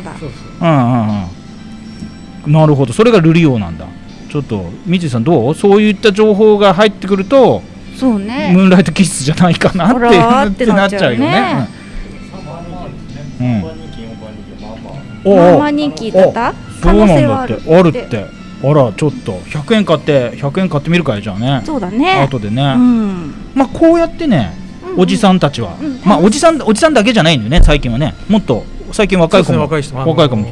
[2.46, 2.92] なるほど。
[2.92, 3.86] それがルリオなんだ。
[4.30, 5.54] ちょっと三井さんどう？
[5.54, 7.62] そういった情報が入ってくると
[7.96, 8.52] そうね。
[8.54, 9.86] ムーンライト気質じゃないかな
[10.46, 11.68] ってってなっちゃうよね。
[13.40, 15.38] うんうん3番人気4番人気まあまあおうおう。
[15.38, 16.94] まあまあ人気だったそう。
[16.94, 17.74] なん可能性はだって。
[17.74, 19.32] あるあるってあらちょっと。
[19.32, 21.62] 100円買って100円買ってみるかいじゃあね。
[21.64, 22.22] そうだね。
[22.22, 23.34] 後でね、うん。
[23.54, 24.56] まあこうやってね
[24.96, 28.14] おじさんたちは、うんまあおじさんおじさんだけじゃないんだよね最近はね。
[28.28, 29.58] もっと最近若い子も。
[29.58, 30.46] ね若い人若い子も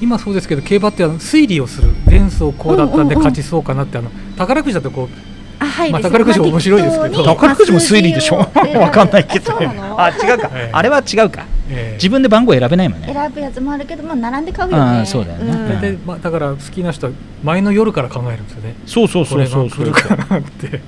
[0.00, 5.33] 今そうですけど競馬ってあの推理をする前走こうだったんで勝ちそうかなってあの宝くじだとこう
[5.64, 5.90] あ、はい。
[5.92, 7.24] まあ宝くじも面白いですけど。
[7.24, 8.36] 宝くじも推理でしょ。
[8.78, 9.52] わかんないけど。
[9.98, 10.70] あ違うか、ええ。
[10.72, 11.44] あれは違うか。
[11.70, 11.94] ええ。
[11.94, 13.10] 自分で番号選べないもんね。
[13.12, 15.06] 選ぶやつもあるけど、まあ並んで買うよね。
[15.06, 15.52] そうだよね。
[15.52, 15.68] ん。
[15.68, 18.74] 大体まあだから好きな人は前の夜から考えるんですよね。
[18.86, 20.68] そうそうそうそう来るかなって。
[20.68, 20.80] で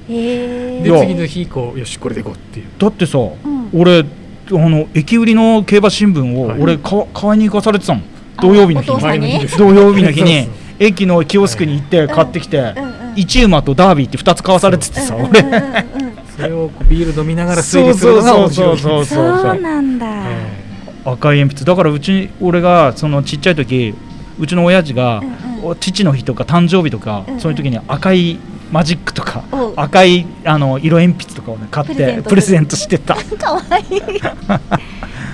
[0.85, 2.67] 次の日以降よしこれでいこうっていう。
[2.79, 3.33] だってさ、ん。
[3.75, 4.05] 俺あ
[4.51, 6.61] の駅売りの競馬新聞をはい。
[6.61, 8.03] 俺か買いに行かされてたもん。
[8.41, 9.47] 土曜日の日に。
[9.49, 10.35] 土曜日の日に。
[10.35, 15.27] そうそう駅のキオスクに行って買ってきて、うんうん一馬とダービーって2つ買わされててさ、俺。
[16.37, 19.39] それをビール飲みながら推理するのが面白いそうそう。
[19.39, 20.07] そうなんだ。
[20.31, 20.67] え
[21.05, 21.65] 赤い鉛筆。
[21.65, 23.95] だからうち俺がそのちっちゃい時
[24.39, 25.27] うちの親父が、うん
[25.61, 25.65] うん。
[25.71, 27.41] お父の日とか誕生日とか、うんうん。
[27.41, 28.39] そういう時に赤い
[28.71, 29.45] マジックとか
[29.77, 33.15] 赤いあの色鉛筆とかをね買ってプレゼントしてた。
[33.39, 33.97] かわいい。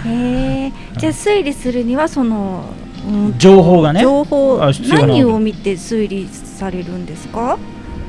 [0.08, 0.72] へえ。
[0.98, 2.64] じゃあ推理するにはその、
[3.08, 3.34] うん。
[3.38, 4.02] 情報がね。
[4.02, 4.60] 情報。
[4.90, 7.58] 何を見て推理されるんですか？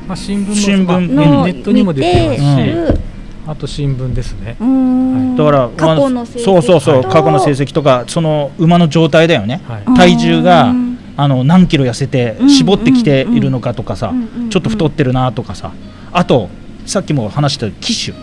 [0.06, 1.08] まあ新聞も新聞。
[1.44, 2.98] ネットにも出てますし、見てる。
[3.46, 4.56] あと新聞ですね。
[4.60, 7.08] うーんだから過去の成績そうそうそうと。
[7.10, 9.84] 過去の成績とかその馬の状態だよね、はい。
[9.96, 10.98] 体重がうん。
[11.16, 12.50] あの何キロ痩せてうん。
[12.50, 15.72] 絞ってきているのかとかさ、うんうんちょっと太ってるなとかさ。
[16.12, 16.48] あと
[16.86, 18.14] さっきも話した騎手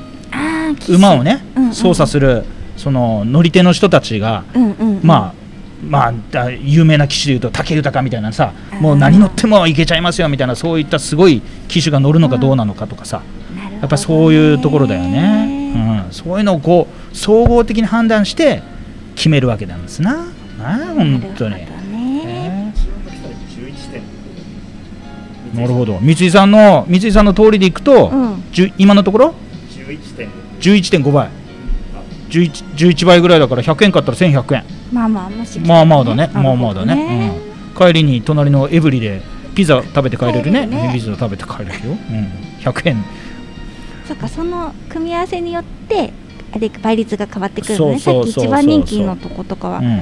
[0.92, 1.74] 馬をね、うんうん。
[1.74, 2.44] 操作する
[2.78, 5.00] その乗り手の人たちが、うんうんうん。
[5.04, 5.41] まあ
[5.84, 13.22] まあだ有名な騎手でいうと武豊みたいなさもう何乗ってもいけちゃいますよみたいなそういったすごい騎手が乗るのかどうなのかとかさ、
[13.56, 13.80] なるほどね。
[13.82, 18.62] やっぱそういうところだよね、うん、そういうのをこう総合的に判断して
[19.16, 20.28] 決めるわけなんですな。
[20.60, 22.26] あー本当に、なるほどね。
[22.26, 24.02] ね一番来た時11点
[25.56, 26.00] なるほど。
[26.00, 28.44] 三井さんの三井さんの通りでいくと、うん。
[28.78, 29.34] 今のところ
[29.72, 31.30] ？11.5 11.5倍。
[32.30, 36.30] 11, 11倍ぐらいだから100円買ったら1100円まあまあもしまあまあだね。
[36.34, 37.34] まあまあだね、
[37.74, 39.22] うん、帰りに隣のエブリで
[39.56, 40.66] ピザ食べて帰れるね。
[40.66, 40.92] ね。
[40.94, 41.98] ピザ食べて帰れるよ、うん、
[42.60, 43.04] 100円
[44.08, 46.12] そっかその組み合わせによって
[46.54, 48.00] あれ倍率が変わってくるのね。
[48.00, 49.80] さっき一番人気のとことかは。
[49.80, 50.02] うん。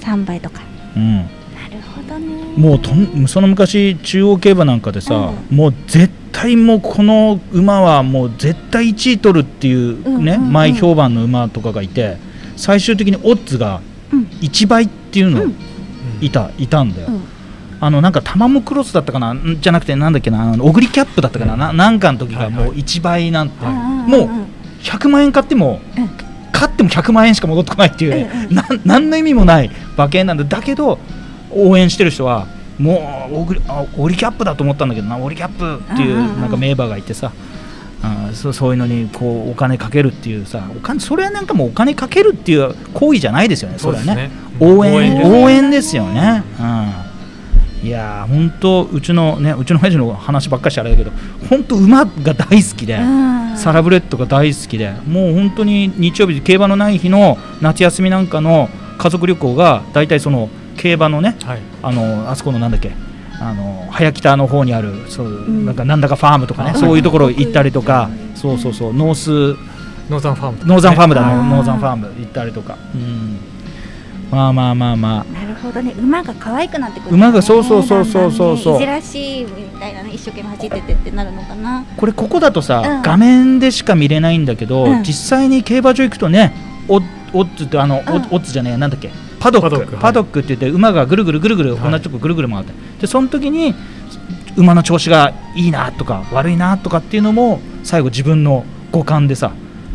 [0.00, 0.62] 3倍とか。
[0.96, 1.16] うん。
[1.16, 1.28] なる
[1.94, 2.36] ほどね。
[2.56, 12.16] もうとんその昔中央競馬なんかでさ、うもう絶対もうこの馬はもう絶対1位取るっていうね、前評判の馬とかがいて
[12.58, 13.80] 最終的にオッズが
[14.12, 14.22] うん。
[14.40, 15.54] 1倍っていうのうん。
[16.20, 17.22] いた,、いたんだよ、うん。
[17.80, 19.32] あのなんかタマムクロスだったかな？
[19.34, 20.52] んじゃなくてなんだっけな？
[20.52, 24.46] あのオグリキャップだったかな,、ななんかの時がもう1倍なんて、もううん
[24.82, 26.10] 100万円買っても、うん。
[26.52, 30.44] 勝っても100万円しか戻ってこないっていうね、うん何の意味もない馬券なんだ。
[30.44, 30.98] だけど
[31.52, 35.16] 応援してる人はもうオグリあオグリキャップだと思ったんだけどな。
[35.18, 37.32] オグリキャップっていうなんか名馬がいてさ、
[38.02, 44.14] あそうそういうのにこうお金かけるっていうさお金それはなんかもうお金かけるっていう行為じゃないですよねそれはね。
[44.14, 44.30] ね
[44.60, 46.42] 応援応援です応援ですよね、
[47.82, 51.12] うん、いやー本当うちのねうちの親父の話ばっかりしてあれだけど
[51.48, 53.38] 本当馬が大好きで、うん。
[53.56, 61.60] サラブレッドが大好きでもう本当に日曜日競馬のない日の夏休みなんかの家族旅行が大体その競馬のねはい。
[61.82, 62.92] あのあそこのなんだっけ
[63.40, 65.66] あの早来の方にあるそう、ん。
[65.66, 69.56] なんかなんだかファームとかねあそういうところ行ったりとかそうそうそうノース
[70.10, 71.42] ノーザンファームとかね、ノーザンファームだあー。
[71.42, 73.38] ノーザンファーム行ったりとか、うん、
[74.30, 75.32] まあまあまあまあ。
[75.32, 75.92] なるほどね。
[75.98, 78.72] 馬が可愛くなってくる、ね、馬がそうそうそうそうそうそう。
[78.74, 81.84] ねいじらしいみたいなね一生懸命走っててってなるのかな。
[81.96, 83.02] これここだとさ、うん。
[83.02, 85.02] 画面でしか見れないんだけど、うん。
[85.02, 86.54] 実際に競馬場行くとね
[86.88, 87.02] オッ
[87.34, 88.14] オッズってあの、うん。
[88.14, 89.10] オッオッズじゃねえなんだっけ？
[89.38, 89.96] パドック。
[89.96, 93.74] パドックって言って馬がぐるぐるぐるぐるはい同じとこぐるぐる回って、でその時に
[94.56, 99.52] 馬の調子がいいなとか悪いなとかっていうのも最後自分の五感でさ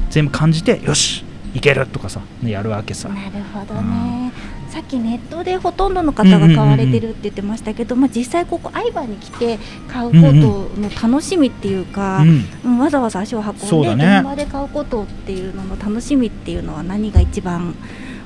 [0.09, 3.09] 全部感じてよしいけるとかさ、ね、やるわけさ。
[3.09, 4.31] なるほどね、
[4.69, 12.45] さっきネットでほとんどの方が買われてるって言ってましたけど、まあ、実際ここ相場に来て買うことの楽しみっていうか、うん。
[12.63, 17.75] うんわざわざ足を運んで現場で買うことっていうのの楽しみっていうのは何が一番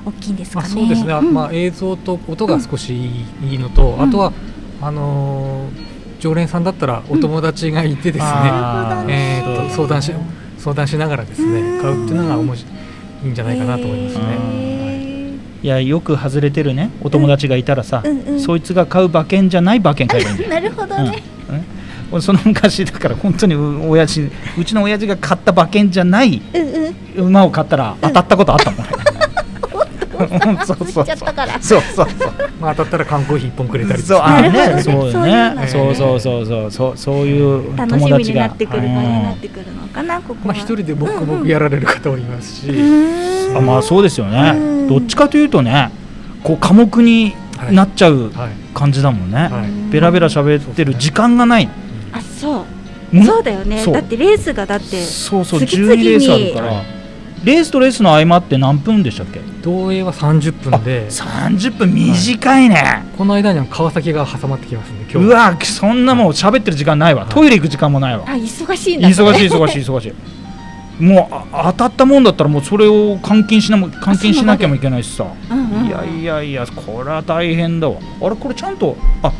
[0.08, 0.74] 大きいんですかまあ、ね。
[0.74, 1.34] そうですね、ん。
[1.34, 4.02] まあ、映像と音が少しいい,、のと、ん。
[4.02, 4.32] あとは
[4.80, 9.10] あのー常連さんだったらお友達がいてですね、あー。
[9.10, 10.12] えー、と相談し
[10.58, 11.80] 相談しながらですねうん。
[11.80, 12.72] 買うっていうのが面白い
[13.24, 14.24] いいんじゃないかなと思いますね。
[14.52, 15.66] へい。
[15.66, 16.90] やよく外れてるね。
[17.02, 18.40] お友達がいたらさ、うんうん。
[18.40, 20.50] そいつが買う馬券じゃない馬券買えばいいんだよ。
[20.50, 21.22] ーなるほどね。
[22.20, 27.26] その昔だから本当にう親父うちの親父が買った馬券じゃないうんうん。
[27.26, 28.80] 馬を買ったら当たったことあったもん。
[28.80, 29.07] ね、うん
[30.18, 30.28] そう
[30.66, 31.80] そう外しちゃったからそう。
[31.94, 34.82] そうそうまあ、当たったら缶コーヒー1本くれたりそうねね。
[34.82, 35.12] そうよね。
[35.12, 36.70] そういうのそうそうそうそう。
[36.70, 40.46] そうそういう楽しみに友達がなってくる場になってくるのかな、ここは。
[40.46, 42.72] まあ、一人で僕僕やられる方もいますし、
[43.56, 44.52] あまあそうですよね。
[44.54, 44.88] うん。
[44.88, 45.90] どっちかというとね
[46.42, 47.34] こう寡黙に
[47.70, 48.50] なっちゃうはい。
[48.74, 49.90] 感じだもんね、はい。
[49.90, 51.68] ベラベラ喋ってる時間がない。
[52.12, 52.64] あそう。
[53.12, 53.82] うんそうだよね。
[53.82, 53.94] そう。
[53.94, 56.97] だってレースがだってそうそう次々に12レースあるから
[57.44, 59.40] レースとレースの合間って何分でしたっけ？
[59.62, 61.06] 同映は30分で。
[61.08, 65.26] 30分短いね、この間には川崎が挟まってきますんで今日。
[65.26, 67.30] うわそんなもん喋ってる時間ないわ、はい。
[67.30, 71.02] トイレ行く時間もないわ、あ忙しいんだ忙しいい忙しい 忙しい。
[71.02, 75.26] もうあ当たったもんだったらもうそれを換金しなも換金しなきゃもいけないしさ。
[75.48, 75.86] うんうんうん。
[75.86, 77.96] いやいやいやこれは大変だわ。
[78.20, 79.32] あれこれちゃんとあ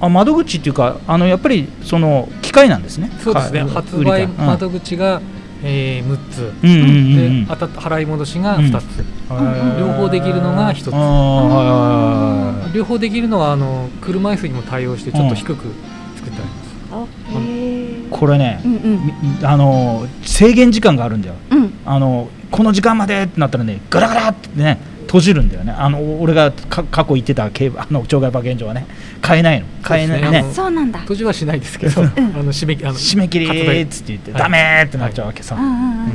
[0.00, 3.10] あ窓口っていうかあのやっぱりその機械なんですね。
[3.20, 3.60] そうですね。
[3.60, 5.22] か発売窓口が、
[5.64, 7.44] えー6つ、うんうんうんうん。
[7.44, 12.74] で当たった払い戻しが2つ、うん両方できるのが1つ。
[12.74, 15.74] 両方できるのはあの車椅子にも対応してちょっと低く
[16.16, 18.08] 作ってあります、あへー。
[18.10, 18.80] これね、うんうん。
[19.06, 21.34] みあの制限時間があるんだよ。
[21.50, 21.72] うん。
[21.84, 24.78] あのこの時間までってなったらねガラガラってね
[25.12, 25.72] 閉じるんだよね。
[25.72, 28.86] あの俺がか過去行ってた競馬あの場外馬券場はね。
[29.20, 29.66] 買えないの。
[29.82, 30.50] 買えないね。
[30.54, 31.00] そうなんだ。
[31.00, 34.40] 閉じはしないですけど、あの締め切あの 締め切りっつって言って、はい。
[34.40, 35.54] ダメーってなっちゃうわけさ、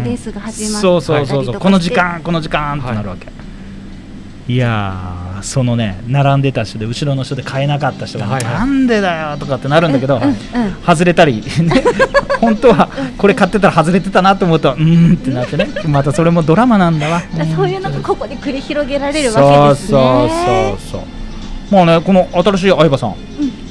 [0.04, 3.28] レースが始まそうそうそうそう、この時間この時間ってなるわけ、
[4.52, 8.54] い、やーそのね並んでた人で後ろの人で買えなかった人が、はいはい。
[8.56, 10.36] なんでだよとかってなるんだけど、うんうん。
[10.84, 11.44] 外れたり、ね、
[12.40, 15.68] 本当はこれ買ってたら外れてたなと思うとうーんってなってね。
[15.88, 17.56] またそれもドラマなんだわ、うん。
[17.56, 20.00] そういうのがここで繰り広げられるわけですね。
[20.00, 20.30] そう
[20.80, 21.02] そうそう
[21.70, 23.16] まあねこの新しい相葉さん、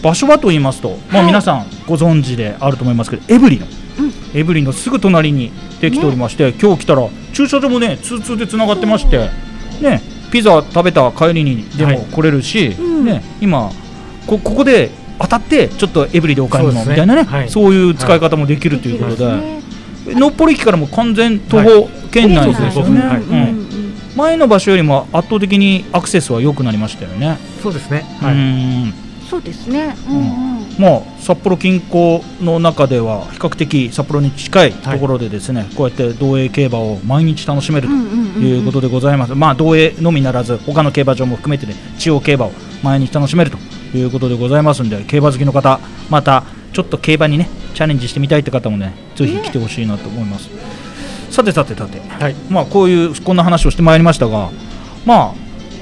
[0.02, 1.26] 場所はと言いますと、まあ、はい。
[1.26, 3.66] 皆さんご存知であると思いますけど、エブリの。
[3.98, 4.38] うん。
[4.38, 5.50] エブリのすぐ隣に
[5.80, 9.30] できておりまして、今日来たら駐車場もね通通でつながってまして、
[9.80, 11.98] ね、ピザ食べた帰りにではい。
[11.98, 13.04] も来れるし、うん。
[13.06, 13.70] ね、今
[14.26, 17.48] こここで当たってちょっとエブリでお買い物みたいなねはい。
[17.48, 23.00] そういう使い方もできるということで、できるねのっぽり駅からも完全徒歩圏内ですよね。
[23.00, 24.16] はい。
[24.16, 27.38] 前の場所よりも圧倒的にアクセスは良くなりましたよね。
[27.62, 28.34] そうですね、うはい。
[28.36, 28.94] ん。
[29.28, 29.96] そうですね。
[30.08, 30.56] うんうん。
[30.78, 42.52] まあ、札幌近郊の中では比較的札幌に近いところでですね、こうやって道営競馬を毎日楽しめるということでございます、まあ道営のみならず他の競馬場も含めてね地方競馬を
[42.82, 43.58] 毎日楽しめると
[43.94, 50.48] いうことでございますんで競馬好きの方またちょっと競馬にねチャレンジしてみたいって方もねぜひ来てほしいなと思います、
[51.30, 52.34] さてさてさてはい。
[52.50, 54.50] まあこういうこんな話をしてまいりましたが
[55.04, 55.34] まあ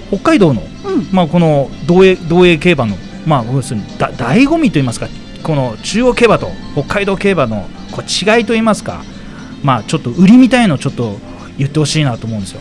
[0.09, 1.09] 北海道のうん。
[1.13, 5.09] まあ、この道営道営競馬の、まあ、要するにだ醍醐味といいますか
[5.43, 9.03] この中央競馬と北海道競馬のこう違いといいますか、
[9.63, 11.19] まあ、ちょっと売りみたいのをちょっと
[11.59, 12.61] 言ってほしいなと思うんですよ。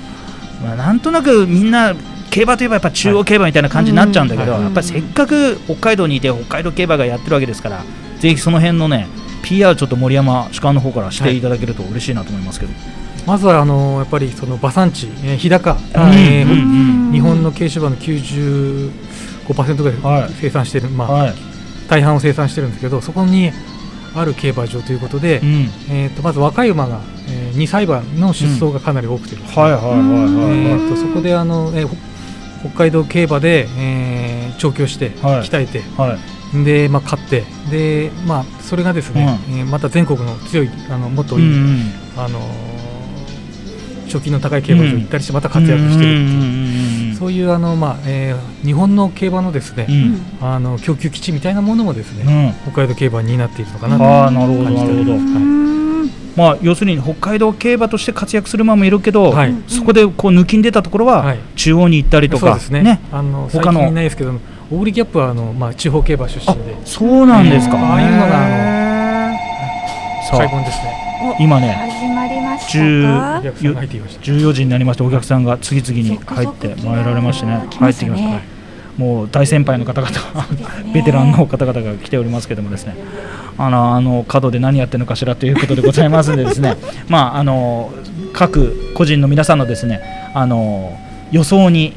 [0.62, 1.94] まあ、なんとなくみんな
[2.34, 7.84] 競馬といえばやっぱ中央競馬みたいな感じになっちゃうんだけど、はいやっぱりせっかく北海道にいて北海道競馬がやってるわけですから
[8.20, 9.08] ぜひその辺のね
[9.44, 12.74] PR ちょっと森山主幹の方からしていただけると嬉しいなと思いますけど。
[13.28, 15.80] まずはあのやっぱりその馬産地、えー日高、うん。
[16.14, 16.56] えーう
[17.10, 20.32] ん日本の軽種馬の95%ぐらはい。
[20.32, 21.34] い生産してる、まあはい。
[21.88, 23.52] 大半を生産してるんですけどそこに
[24.16, 25.70] ある競馬場ということで、うん。
[25.92, 30.58] えー、とまず若い馬が、え2歳馬の出走がかなり多くてね、はいはいはいはいはい。
[30.58, 31.96] えー、とそこであの、えーほ
[32.64, 35.42] 北海道競馬で、えー調教して、はい。
[35.42, 36.18] 鍛えては
[36.54, 36.64] い。
[36.64, 41.54] で、まあ、勝ってで、まあ、それがですね、えーまた全国の強いあのもっといい、うん
[42.16, 42.24] うん。
[42.24, 42.40] あの
[44.08, 50.48] 賞金の高い競馬場に行ったりしてまた活躍してるっていう、そういうあの、まあえー日本の競馬のですね、うん。
[50.48, 52.72] あの供給基地みたいなものもですね、うん。
[52.72, 54.04] 北海道競馬に担っているのかなと
[54.64, 55.22] 感じております。
[55.26, 55.83] うん
[56.36, 59.56] まあ要するに北海道競馬として活躍する馬もいるけど、はい。
[59.68, 61.40] そこでこう抜きん出たところは、はい。
[61.56, 63.00] 中央に行ったりとかそうですね。
[63.12, 63.80] あの最他の。
[63.82, 66.76] 近いないですけどオーリーギャップはあの、まあ、地方競馬出身で。
[66.86, 68.64] そうなんですか、ああいうのがあ。
[70.38, 71.36] 開門ですね。
[71.40, 74.22] 今ね始まりました10かお客さんが入ってきました。
[74.24, 77.66] 14時になりましてお客さんが次々に入ってまいられましてね。
[77.80, 78.53] 入ってきました
[78.98, 80.46] もう大先輩の方々が
[80.94, 82.96] ベテランの方々が来ておりますけどもですね。
[83.58, 86.76] あのあの角で何やってるのかしらということでございますんでですね。
[87.08, 87.92] まああの
[88.34, 90.02] 各個人の皆さんのですね
[90.34, 90.98] あの
[91.32, 91.94] 予想に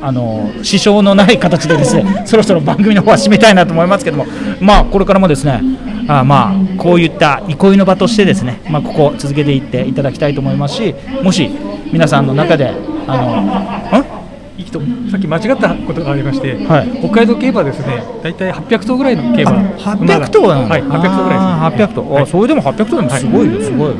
[0.00, 4.26] あの支障のない形でですね そろそろ番組の方は締めたいなと思いますけども。
[4.60, 5.60] まあこれからもですね
[6.08, 11.48] あまあこういった憩いの場としてですねまあここ続けていっていただきたいと思いますしもし
[11.92, 12.72] 皆さんの中で
[13.06, 14.11] あのん？
[14.62, 16.98] いい人さっき間違ったことがありまして、はい。
[17.00, 19.52] 北海道競馬ですね大体800頭ぐらいの競馬。
[19.52, 22.22] 800頭なんだ、はい800頭ぐらいです、ね、あー800頭、はい。
[22.22, 23.96] あそれでも800頭でもすごいよ、すごいよ。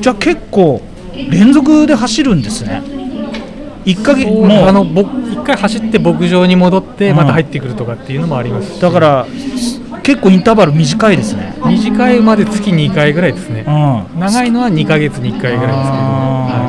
[0.00, 0.80] じゃあ結構
[1.30, 2.82] 連続で走るんですね。
[3.84, 4.46] 1ヶ月もう。
[4.68, 7.16] あのぼ一回走って牧場に戻ってうん。
[7.16, 8.80] また入ってくるとかっていうのもありますし。
[8.80, 9.26] だから
[10.02, 11.54] 結構インターバル短いですね。
[11.66, 13.64] 短いまで月2回ぐらいですね。
[13.66, 14.20] うん。
[14.20, 16.59] 長いのは2ヶ月に1回ぐらいですけど、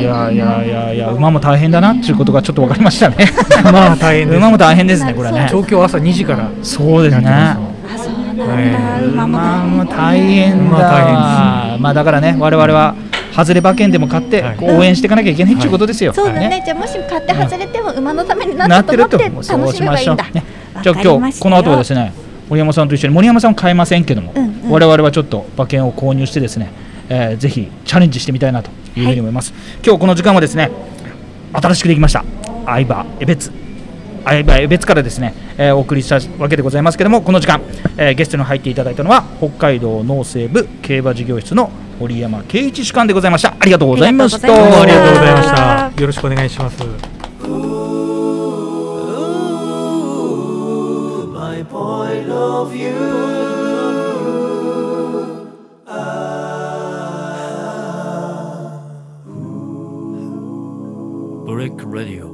[0.00, 3.16] いやいやいやいや馬も大変だなっていうことがちょっと分かりましたね。
[3.64, 6.50] まあ大変馬も大変ですねこれい、ね東京朝2時から。
[6.62, 7.56] そうですね。
[9.12, 9.26] 馬
[9.66, 11.06] も大変だ、馬大
[11.74, 12.94] 変まあだからね我々は
[13.34, 16.48] 外れ馬券でも買って応援していかなきゃいけないっていうことですよ、そうだね。
[16.48, 20.44] ねじゃあもし買って外れても馬のためにななってると思って楽しめばいいんだ、ね。
[20.82, 22.12] じゃあ今日この後はですね
[22.48, 24.70] 森山さんと一緒に森山さんは買えませんけども、うんうん。
[24.70, 26.70] 我々はちょっと馬券を購入してですね、
[27.08, 29.52] えーぜひチャレンジしてみたいなというふうに思います、
[29.84, 30.70] 今日この時間はですね
[31.52, 32.24] 新しくできました
[32.66, 33.50] 相葉江別。
[34.24, 37.62] 相葉江別からですね、えーお送りしたわけでございますけどもこの時間、
[37.96, 43.54] えーゲストに入っていただいたのは北海道農政部競馬事業室の堀山圭一主幹でございました。
[43.58, 44.46] ありがとうございました。
[44.46, 46.00] ありがとうございまありがとうございましあた。
[46.00, 46.76] よろしくお願いします。
[52.30, 53.07] Of view.
[61.58, 62.27] Brick Radio.